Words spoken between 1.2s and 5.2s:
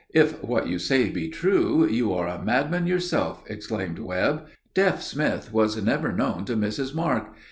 true, you are a madman yourself!" exclaimed Webb. "Deaf